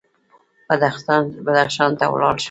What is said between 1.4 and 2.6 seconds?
بدخشان ته ولاړ شم.